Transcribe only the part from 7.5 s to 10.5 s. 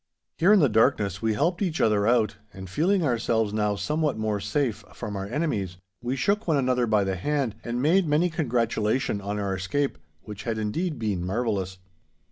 and made many congratulation on our escape, which